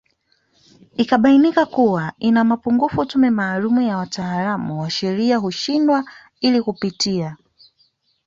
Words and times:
Ikibainika 0.97 1.65
kuwa 1.65 2.13
ina 2.19 2.43
mapungufu 2.43 3.05
tume 3.05 3.29
maalumu 3.29 3.81
ya 3.81 3.97
wataalamu 3.97 4.81
wa 4.81 4.89
sheria 4.89 5.37
huundwa 5.37 6.05
ili 6.41 6.61
kupitia 6.61 7.37